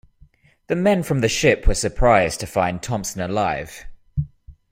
The 0.65 0.75
men 0.75 1.03
from 1.03 1.21
the 1.21 1.29
ship 1.29 1.67
were 1.67 1.75
surprised 1.75 2.39
to 2.39 2.47
find 2.47 2.81
Thompson 2.81 3.21
alive. 3.21 3.85